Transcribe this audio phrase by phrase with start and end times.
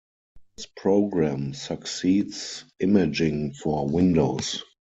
[0.57, 4.63] This program succeeds Imaging for Windows.